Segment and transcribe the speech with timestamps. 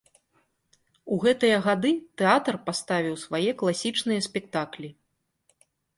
[1.15, 1.91] У гэтыя гады
[2.21, 4.89] тэатр паставіў свае класічныя спектаклі.